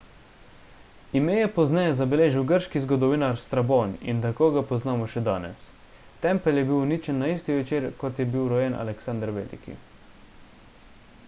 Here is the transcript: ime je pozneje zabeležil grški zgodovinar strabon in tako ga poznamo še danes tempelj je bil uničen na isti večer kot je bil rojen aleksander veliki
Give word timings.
ime 1.17 1.33
je 1.39 1.49
pozneje 1.57 1.91
zabeležil 1.99 2.45
grški 2.51 2.81
zgodovinar 2.85 3.37
strabon 3.43 3.93
in 4.13 4.23
tako 4.23 4.47
ga 4.57 4.63
poznamo 4.73 5.09
še 5.13 5.23
danes 5.29 5.69
tempelj 6.25 6.59
je 6.63 6.65
bil 6.71 6.75
uničen 6.87 7.23
na 7.27 7.31
isti 7.37 7.59
večer 7.61 7.89
kot 8.05 8.23
je 8.25 8.29
bil 8.33 8.51
rojen 8.55 8.81
aleksander 8.87 9.37
veliki 9.39 9.77